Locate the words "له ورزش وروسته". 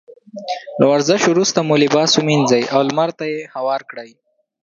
0.79-1.59